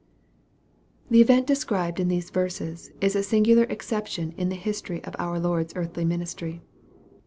THE 1.11 1.21
event 1.21 1.45
described 1.45 1.99
in 1.99 2.07
these 2.07 2.31
verses, 2.31 2.89
is 3.01 3.15
a 3.15 3.21
singular 3.21 3.67
ex 3.69 3.87
ception 3.91 4.33
in 4.35 4.49
the 4.49 4.55
history 4.55 5.03
of 5.03 5.15
our 5.19 5.37
Lord's 5.39 5.73
earthly 5.75 6.05
ministry. 6.05 6.63